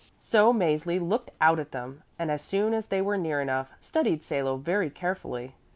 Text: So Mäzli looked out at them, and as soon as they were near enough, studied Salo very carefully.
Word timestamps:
So 0.17 0.51
Mäzli 0.51 0.99
looked 0.99 1.29
out 1.39 1.59
at 1.59 1.71
them, 1.73 2.01
and 2.17 2.31
as 2.31 2.41
soon 2.41 2.73
as 2.73 2.87
they 2.87 3.03
were 3.03 3.17
near 3.17 3.39
enough, 3.39 3.71
studied 3.79 4.23
Salo 4.23 4.57
very 4.57 4.89
carefully. 4.89 5.53